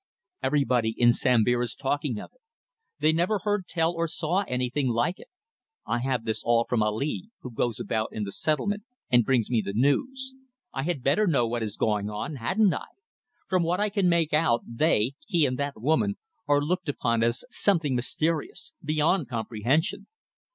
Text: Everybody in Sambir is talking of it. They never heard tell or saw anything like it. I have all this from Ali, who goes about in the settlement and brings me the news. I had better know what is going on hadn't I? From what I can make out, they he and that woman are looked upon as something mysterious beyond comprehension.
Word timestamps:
Everybody 0.41 0.95
in 0.97 1.09
Sambir 1.13 1.61
is 1.61 1.75
talking 1.75 2.19
of 2.19 2.31
it. 2.33 2.41
They 2.97 3.13
never 3.13 3.37
heard 3.37 3.67
tell 3.67 3.91
or 3.93 4.07
saw 4.07 4.43
anything 4.47 4.87
like 4.87 5.19
it. 5.19 5.27
I 5.85 5.99
have 5.99 6.21
all 6.43 6.63
this 6.65 6.69
from 6.71 6.81
Ali, 6.81 7.29
who 7.41 7.51
goes 7.53 7.79
about 7.79 8.09
in 8.11 8.23
the 8.23 8.31
settlement 8.31 8.81
and 9.11 9.23
brings 9.23 9.51
me 9.51 9.61
the 9.61 9.73
news. 9.75 10.33
I 10.73 10.81
had 10.85 11.03
better 11.03 11.27
know 11.27 11.45
what 11.47 11.61
is 11.61 11.77
going 11.77 12.09
on 12.09 12.37
hadn't 12.37 12.73
I? 12.73 12.87
From 13.47 13.61
what 13.61 13.79
I 13.79 13.89
can 13.89 14.09
make 14.09 14.33
out, 14.33 14.63
they 14.65 15.13
he 15.27 15.45
and 15.45 15.59
that 15.59 15.79
woman 15.79 16.15
are 16.47 16.61
looked 16.61 16.89
upon 16.89 17.21
as 17.21 17.45
something 17.51 17.93
mysterious 17.95 18.73
beyond 18.83 19.29
comprehension. 19.29 20.07